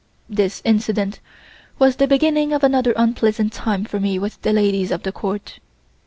This 0.27 0.63
incident 0.65 1.19
was 1.77 1.97
the 1.97 2.07
beginning 2.07 2.53
of 2.53 2.63
another 2.63 2.91
unpleasant 2.97 3.53
time 3.53 3.85
for 3.85 3.99
me 3.99 4.17
with 4.17 4.41
the 4.41 4.51
ladies 4.51 4.89
of 4.89 5.03
the 5.03 5.11
Court. 5.11 5.59